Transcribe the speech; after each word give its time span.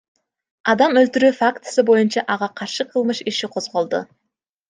Адам 0.71 0.95
өлтүрүү 1.01 1.29
фактысы 1.41 1.85
боюнча 1.89 2.23
ага 2.35 2.49
каршы 2.61 2.87
кылмыш 2.93 3.23
иши 3.35 3.53
козголду. 3.57 4.01